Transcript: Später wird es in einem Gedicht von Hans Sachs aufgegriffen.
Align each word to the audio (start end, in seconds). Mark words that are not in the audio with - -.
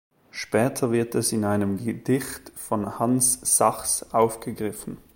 Später 0.31 0.91
wird 0.91 1.13
es 1.13 1.31
in 1.31 1.45
einem 1.45 1.77
Gedicht 1.77 2.51
von 2.55 2.97
Hans 2.97 3.39
Sachs 3.55 4.01
aufgegriffen. 4.11 4.97